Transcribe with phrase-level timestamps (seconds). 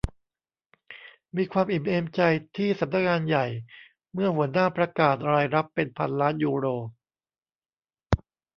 [1.35, 2.21] มีความอิ่มเอมใจ
[2.57, 3.45] ที่สำนักงานใหญ่
[4.13, 6.65] เมื่อหัวหน้าประกาศรายรับเป็นพันล้านยูโร